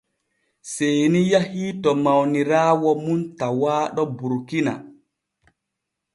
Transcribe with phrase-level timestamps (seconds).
[0.73, 4.73] Seeni yahii to mawniraawo mum tawaaɗo Burkina.